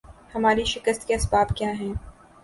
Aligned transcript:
ہماری 0.35 0.63
شکست 0.65 1.07
کے 1.07 1.15
اسباب 1.15 1.49
کیا 1.57 1.69
ہیں 1.71 1.93